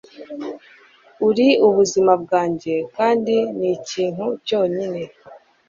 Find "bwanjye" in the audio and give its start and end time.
2.23-2.73